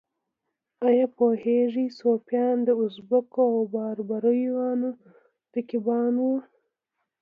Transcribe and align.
ایا 0.87 1.05
پوهیږئ 1.17 1.87
صفویان 1.99 2.57
د 2.67 2.69
ازبکو 2.83 3.43
او 3.53 3.61
بابریانو 3.73 4.89
رقیبان 5.55 6.13
وو؟ 6.21 6.35